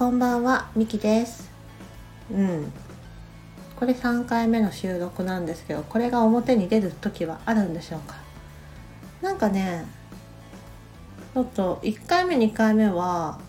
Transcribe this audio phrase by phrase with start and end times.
[0.00, 1.50] こんばんは、みきです。
[2.32, 2.72] うん。
[3.76, 8.14] これ3回目の収録なんですけど、これが表に出る時はあるんでしょうか？
[9.20, 9.84] なんかね、
[11.34, 13.40] ちょっと1回目2回目は、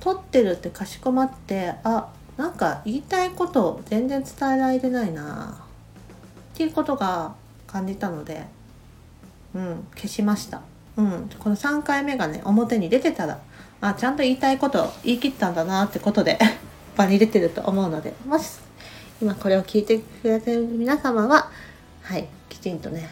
[0.00, 5.56] 撮ってるってかしこまって、あ、なんか言いたいことを全然伝えられてないな
[6.52, 7.36] っていうことが
[7.68, 8.44] 感じたので、
[9.54, 10.62] うん、消しました。
[10.96, 13.40] うん、この3回目がね、表に出てたら、
[13.80, 16.38] あ、ちゃんと言いたいことを言い切ったんだなってことで、
[16.96, 18.58] 場に出てると思うので、もし、
[19.20, 21.50] 今これを聞いてくれてる皆様は、
[22.02, 23.08] はい、きちんとね、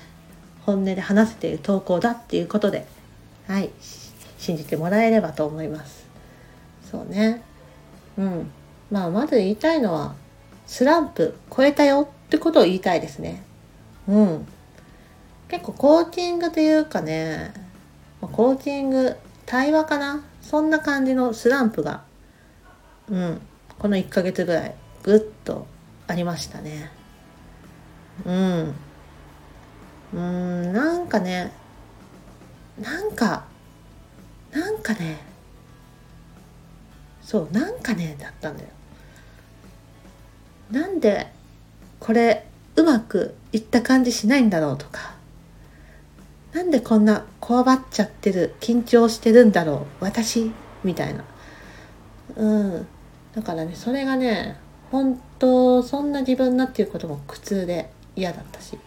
[0.66, 2.86] 本音で話せている投稿だっていうことで、
[3.48, 3.70] はい、
[4.38, 6.04] 信じてもらえればと思います。
[6.90, 7.42] そうね。
[8.18, 8.50] うん。
[8.90, 10.14] まあ、まず言いたいのは、
[10.66, 13.42] スランプ超えたよってことを言いたいですね。
[14.06, 14.46] うん。
[15.48, 17.52] 結構コーチングというかね、
[18.20, 19.16] コーチング、
[19.46, 20.24] 対話かな？
[20.42, 22.02] そんな感じのスランプが、
[23.08, 23.40] うん、
[23.78, 25.66] この1ヶ月ぐらい、ぐっと
[26.06, 26.90] ありましたね。
[28.24, 28.74] うん。
[30.12, 31.52] うん、なんかね、
[32.80, 33.44] なんか、
[34.50, 35.18] なんかね、
[37.22, 38.68] そう、なんかね、だったんだよ。
[40.70, 41.32] なんで、
[42.00, 45.14] これ、うまくいった感じしないんだろうとか、
[46.52, 50.50] なんでこんなこわばっちゃってる緊張してるんだろう私？
[50.82, 51.24] みたいな。
[52.36, 52.86] うん。
[53.34, 54.56] だからねそれがね
[54.90, 58.78] 本当そんな自分なっていうことも苦痛で嫌だったし。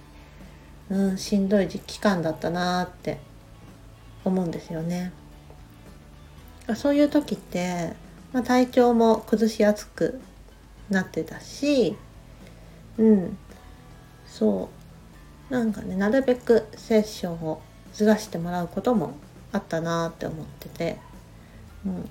[0.89, 3.17] うんしんどい期間だったなーって
[4.25, 5.13] 思うんですよね。
[6.75, 7.93] そういう時って、
[8.33, 10.19] まあ、体調も崩しやすく
[10.89, 11.95] なってたし。
[12.97, 13.37] うん。
[14.27, 14.82] そう。
[15.49, 17.61] なんかねなるべくセッションを
[17.93, 19.15] ずらしてもらうことも
[19.51, 20.97] あったなって思ってて、
[21.85, 22.09] うん、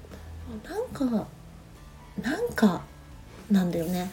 [0.64, 1.27] なんか
[2.20, 2.83] なんか
[3.51, 4.11] なんだよね。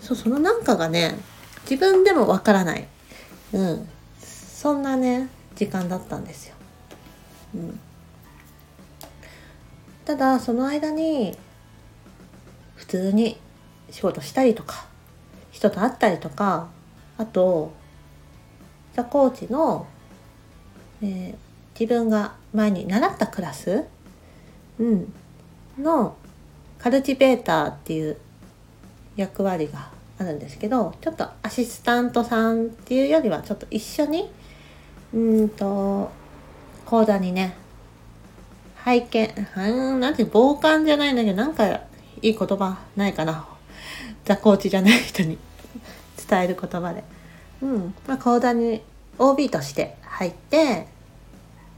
[0.00, 1.16] そうそのなんかがね
[1.62, 2.86] 自分でもわからない、
[3.54, 3.88] うん、
[4.18, 6.54] そんなね時間だったんですよ、
[7.54, 7.80] うん、
[10.04, 11.38] ただその間に
[12.76, 13.38] 普通に
[13.90, 14.84] 仕事したりとか
[15.52, 16.68] 人と会ったりとか
[17.18, 17.72] あと、
[18.94, 19.86] ザ・コーチの、
[21.02, 21.44] えー
[21.78, 23.84] 自分が前に習ったクラス、
[24.78, 25.12] うん、
[25.78, 26.16] の
[26.78, 28.16] カルチベーターっていう
[29.16, 34.30] 役割があるんですけど、ちょっとアシスタントさんっていうよりはちょっと一緒に、
[35.12, 36.10] うーんと、
[36.86, 37.56] 講座にね、
[38.76, 41.80] 拝見、うん、なんて傍観じゃないんだけど、なんかい
[42.22, 43.48] い言葉ないかな。
[44.24, 45.38] ザ・コーチじゃない人に。
[46.28, 47.04] 伝える言葉で、
[47.62, 47.94] うん。
[48.06, 48.82] まあ、講座に
[49.18, 50.86] OB として入って、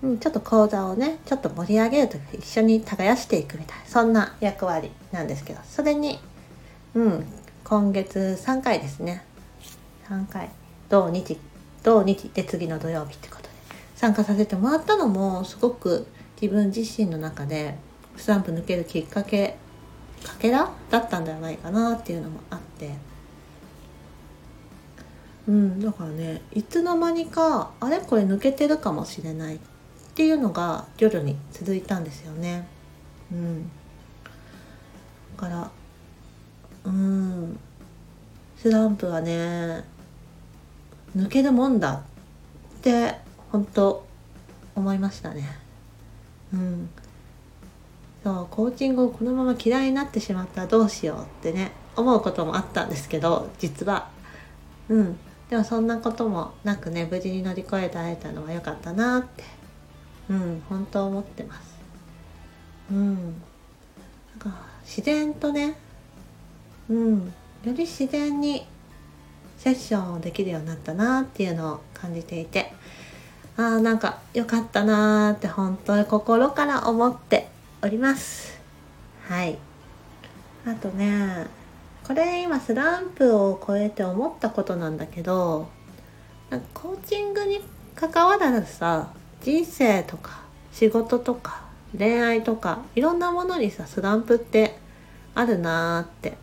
[0.02, 6.18] うん、ちょっと講座をねちょっと盛り上げるとき一緒に耕していくみたいなそんな役割なんですけどそれに、
[6.94, 7.26] うん、
[7.64, 9.24] 今月3回ですね。
[10.08, 10.50] 3回。
[10.88, 11.38] 土日
[11.82, 13.48] 土日で次の土曜日ってことで
[13.96, 16.06] 参加させてもらったのもすごく
[16.40, 17.76] 自分自身の中で
[18.16, 19.56] スランプ抜けるきっかけ
[20.24, 22.90] かけらだったんではないかなっていうのもあって。
[25.48, 29.58] うん、だからねいつの間にかあれこれ抜けてるかもしれないっ
[30.14, 32.66] ていうのが徐々に続いたんですよね。
[33.30, 33.70] うん、
[35.36, 35.70] だから
[36.86, 37.58] うん。
[38.56, 39.84] スランプはね
[41.16, 42.02] 抜けるもんだ
[42.78, 43.14] って
[43.52, 44.06] 本当
[44.74, 45.44] 思いましたね。
[46.52, 46.88] うん。
[48.24, 54.08] そうコーチングをこのまま嫌いになってしまったらどうしようってね思うこともあったんですけど実は。
[54.88, 55.18] うん。
[55.50, 59.44] でもそんなこともなくね無事に乗り越えられたのは良かったなって。
[60.28, 61.76] うん本当思ってます。
[62.90, 65.76] うんなんか自然とね
[66.88, 67.32] うん
[67.64, 68.66] より自然に
[69.56, 72.72] セッションをできるようになったなっていうのを感じていて
[73.56, 77.48] あーなんか良かったなーって本当に心から思って
[77.82, 78.58] おります。
[79.28, 79.58] はい。
[80.66, 81.46] あとね
[82.06, 85.68] これ今スランプを超えて思ったことなんだけど
[86.50, 87.60] なんかコーチングに
[87.96, 89.12] 関わらずさ
[89.42, 90.42] 人生とか
[90.72, 91.64] 仕事とか
[91.98, 94.78] 恋愛とかいろんなものにさスランプって
[95.34, 96.36] あるなーって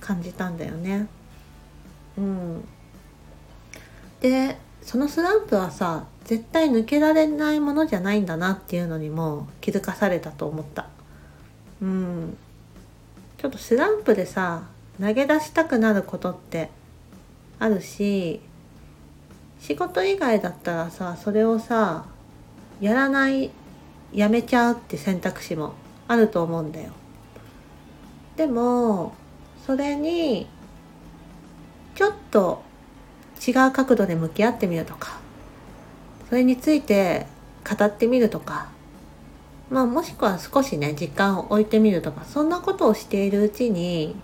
[0.00, 1.08] 感じたんだよね。
[2.16, 2.64] うん。
[4.20, 10.86] でそのスランプはさ絶対抜けられないものじゃないんだなっていうのにも気づかされたと思った。
[11.82, 12.36] うん。
[13.38, 14.62] ちょっとスランプでさ
[15.00, 16.70] 投げ出したくなることって
[17.58, 18.40] あるし
[19.60, 22.06] 仕事以外だったらさそれをさ
[22.80, 23.50] やらない
[24.12, 25.74] やめちゃうって選択肢も
[26.06, 26.92] あると思うんだよ。
[28.36, 29.14] でも
[29.64, 30.46] それに
[31.94, 32.62] ちょっと
[33.46, 35.18] 違う角度で向き合ってみるとか
[36.28, 37.26] それについて
[37.64, 38.68] 語ってみるとか
[39.70, 44.16] まあもしくは少しね時間を置いてみるとかそんなことをしているうちに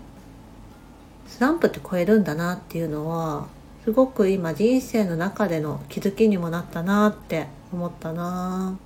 [1.31, 3.47] スランプって超えるんだなっていうのは
[3.85, 8.77] すごく今人生の中での気づきにもなったなって思ったな。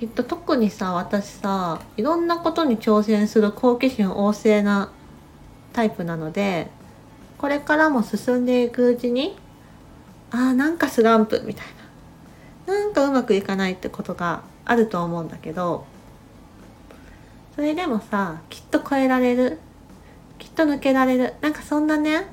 [0.00, 4.90] きっと特にさ私さいろんなことに挑戦する好奇心旺盛な
[5.72, 6.66] タイプなので
[7.38, 9.38] これからも進んでいくうちに
[10.32, 11.66] あーなんかスランプみたい
[12.66, 12.74] な。
[12.74, 15.86] なんかうまくいかないってことがあると思うんだけど
[17.54, 19.58] それでもさきっと超えられる
[20.54, 21.34] と抜けられる。
[21.40, 22.26] なんかそんなね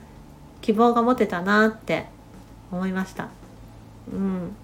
[0.62, 2.06] 希望が持てたなって
[2.72, 3.30] 思いました。
[4.12, 4.56] うん。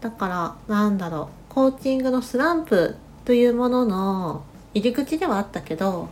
[0.00, 1.54] だからなんだろう。
[1.54, 4.44] コーチングのスランプというものの
[4.74, 6.08] 入り口ではあったけど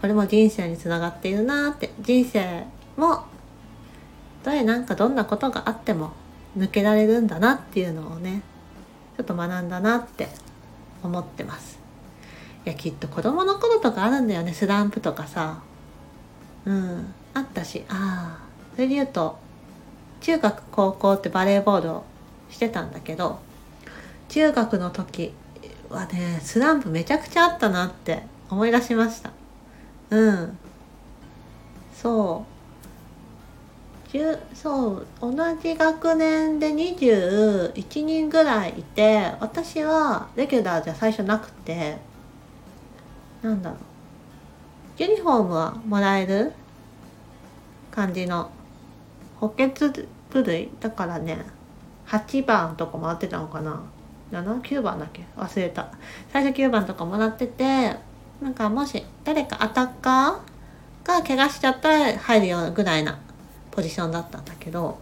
[0.00, 1.92] これも人生につながっているなって。
[2.00, 2.64] 人生
[2.96, 3.24] も
[4.44, 6.12] どれなんかどんなことがあっても
[6.56, 8.42] 抜けられるんだなっていうのをね
[9.16, 10.28] ちょっと学んだなって
[11.02, 11.79] 思ってます。
[12.66, 14.52] いやきっと子供の頃とかあるんだよね。
[14.52, 15.62] スランプとかさ。
[16.66, 17.14] うん。
[17.34, 17.84] あったし。
[17.88, 18.50] ああ。
[18.74, 19.38] それで言うと
[20.20, 22.04] 中学高校ってバレーボールを
[22.50, 23.38] してたんだけど
[24.28, 25.32] 中学の時
[25.88, 29.30] はねスランプめちゃくちゃあったなって思い出しました。
[30.10, 30.58] うん。
[31.94, 32.50] そう。
[34.56, 35.06] そう。
[35.20, 35.32] 同
[35.62, 41.98] じ学年で21人ぐらいいて私はレギュラーじゃ最初なくて
[43.42, 43.78] なんだろう。
[45.02, 46.52] ユニフォームはもらえる
[47.90, 48.50] 感じの
[49.36, 49.68] 補欠
[50.30, 50.70] 部類？
[50.80, 51.44] だからね
[52.06, 53.80] 8番とかもらってたのかな
[54.30, 55.24] ？79番だっけ？
[55.36, 55.90] 忘れた。
[56.32, 57.96] 最初9番とかもらってて
[58.42, 63.18] なんかもし誰かアタッカーが怪我しちゃったら入るようなぐらいな
[63.70, 64.98] ポジションだったんだけど。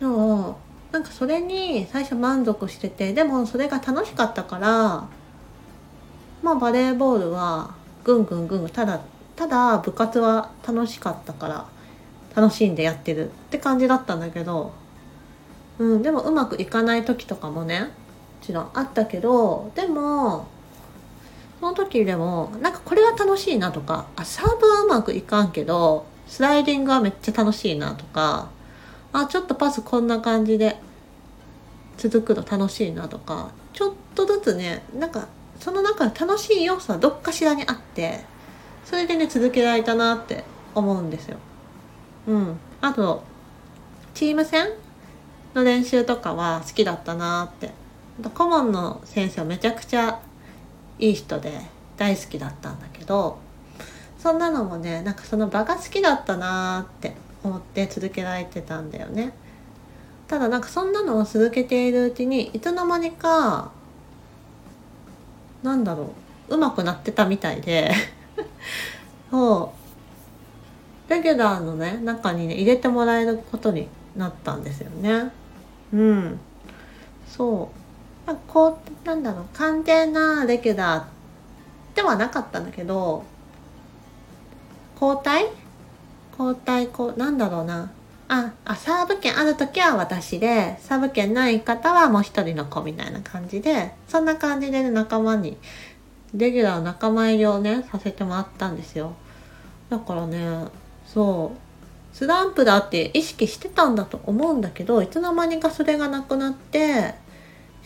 [0.00, 0.58] でも
[0.92, 5.08] なんかそれに最初満足しててでもそれが楽しかったから
[6.46, 9.00] まあバレーボールはぐんぐんぐんぐんただ
[9.34, 11.66] ただ部活は楽しかったから
[12.36, 14.72] 楽しんでやってるって感じだったんだけど、
[15.80, 17.86] うん、でもうまくいかない時とかもねも
[18.42, 20.46] ちろんあったけどでも
[21.58, 28.50] その時でもなんかこれは楽しいなとかあサーブはうまくいかんけどスライディングはめっちゃ楽しいなとか
[29.12, 30.76] あちょっとパスこんな感じで
[31.96, 35.26] 続くの楽しいなとかちょっとずつねなんか
[35.60, 38.24] その中楽しい要素はどっかしらにあって
[38.84, 40.44] それでね続けられたなって
[40.74, 41.38] 思うんですよ。
[42.26, 43.22] うん、あと
[44.14, 44.68] チーム戦
[45.54, 47.86] の練習とかは好きだったなって。
[48.34, 50.20] 顧問の先生はめちゃくちゃ
[50.98, 51.60] いい人で
[51.98, 53.38] 大好きだったんだけど
[54.18, 57.14] そんなのもねなんかその場が好きだったなって
[57.44, 59.32] 思って続けられてたんだよね。
[60.26, 63.70] ただなんかそんなのを続けているうちにいつの間にか
[65.66, 66.12] なんだろ
[66.48, 66.56] う。
[66.56, 67.92] 上手くなってたみたいで。
[69.30, 69.72] そ
[71.08, 71.10] う。
[71.10, 75.32] レギュラーのね中にね入れてもらえることになったんですよね。
[75.92, 76.40] うん。
[77.28, 77.68] そ
[78.28, 78.36] う。
[78.48, 83.24] こうなんだろう完全なレギュラーではなかったんだけど
[85.00, 85.46] 交代？
[86.38, 87.90] 交代こうなんだろうな。
[88.28, 95.56] ああサーブ権ある時は私でサーブ権ない方はもう一人の子みたいな感じでそんな感じで、仲間に
[96.34, 99.14] レギュラー仲間入りをねさせてもらったんですよ。
[99.88, 100.66] だからね
[101.06, 107.14] そうスランプだって意識してたんだと思うんだけどいつの間にかそれがなくなって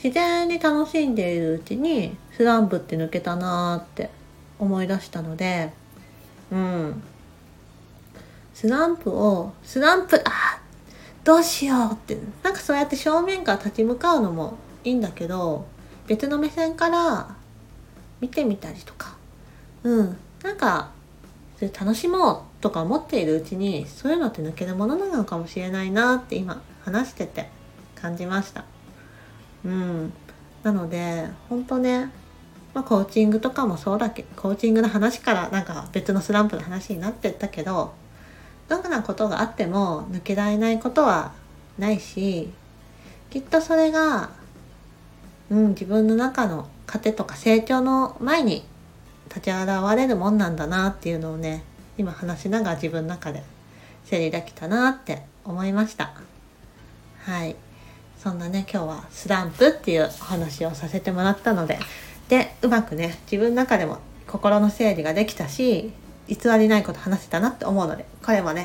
[0.02, 4.11] 自然に楽しんでいるうちにスランプって抜けたなーって
[4.59, 5.73] 思い出したので
[6.50, 7.02] うん。
[8.61, 10.61] スランプをスランプあ
[11.25, 12.19] どうしようって。
[12.43, 15.67] なんかそうやって正面から立ち向かうのもいいんだけど
[16.07, 17.37] 別の目線から
[18.21, 19.17] 見てみたりとか。
[19.83, 20.17] うん。
[20.43, 20.90] なんか
[21.57, 27.49] それ楽しもうとか思っているうちにそういうのって抜けるものなのかもしれないなって今話してて
[27.95, 28.67] 感じました。
[29.64, 30.12] うん。
[30.62, 32.12] なので本当ね
[32.75, 37.95] まあ、コーチングとかもそうだけどコーチングの話からなんか別のスランプの話になってったけど
[38.71, 41.33] どんなことがあっても抜けられないことは
[41.77, 42.49] ないし
[43.29, 44.31] きっとそれが、
[45.50, 48.65] うん、自分の中の糧とか成長の前に
[49.29, 51.65] 立ち現れるもんなんだなっていうのをね
[51.99, 53.43] 今話しながら自分の中で
[54.05, 56.12] 整理できたなって思いました。
[57.19, 57.57] はい。
[58.23, 61.79] そんなね今日はスランプっていうお話をさせてもらったので
[62.29, 65.93] でうまくね自分の中でも心の整理ができたし
[66.31, 68.63] 偽りないこと話せたなって思うのでこれもね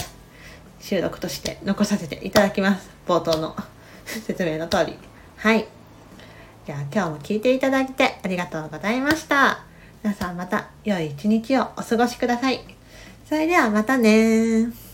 [0.80, 2.90] 収録として残させていただきます。
[3.08, 3.56] 冒頭の
[4.06, 4.96] 説明の通り。
[5.38, 5.66] はい。
[6.68, 9.64] じゃあ今日も聞いていただいてありがとうございました。
[10.04, 12.64] 皆さんまた良い一日をお過ごしください。
[13.28, 14.85] それではまたね